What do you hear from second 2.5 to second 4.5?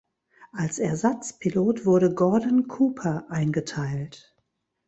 Cooper eingeteilt.